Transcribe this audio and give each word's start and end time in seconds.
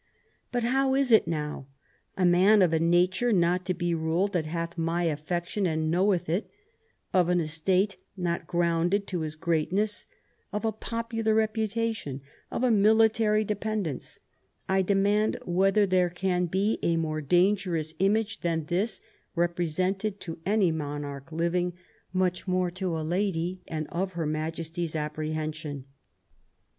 But 0.51 0.63
how 0.63 0.95
is 0.95 1.11
it 1.11 1.27
now? 1.27 1.67
A 2.17 2.25
man 2.25 2.63
of 2.63 2.73
a 2.73 2.79
nature 2.79 3.31
not 3.31 3.67
to 3.67 3.75
be 3.75 3.93
ruled, 3.93 4.33
that 4.33 4.47
hath 4.47 4.75
my 4.75 5.03
affection 5.03 5.67
and 5.67 5.91
knoweth 5.91 6.27
it, 6.27 6.49
of 7.13 7.29
an 7.29 7.39
estate 7.39 7.97
not 8.17 8.47
grounded 8.47 9.05
to 9.05 9.19
his 9.19 9.35
greatness, 9.35 10.07
of 10.51 10.65
a 10.65 10.71
popular 10.71 11.35
reputation, 11.35 12.19
of 12.49 12.63
a 12.63 12.71
military 12.71 13.43
dependence: 13.43 14.17
I 14.67 14.81
demand 14.81 15.37
whether 15.45 15.85
there 15.85 16.09
can 16.09 16.47
be 16.47 16.79
a 16.81 16.97
more 16.97 17.21
dangerous 17.21 17.93
image 17.99 18.39
than 18.39 18.65
this 18.65 19.01
represented 19.35 20.19
to 20.21 20.39
any 20.47 20.71
monarch 20.71 21.31
living, 21.31 21.73
much 22.11 22.47
more 22.47 22.71
to 22.71 22.97
a 22.99 23.05
lady, 23.05 23.61
and 23.67 23.85
of 23.91 24.13
Her 24.13 24.25
Majesty's 24.25 24.95
apprehension 24.95 25.85